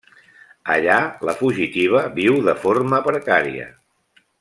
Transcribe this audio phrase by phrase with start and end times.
[0.75, 0.95] Allà,
[1.29, 3.71] la fugitiva viu de forma precària.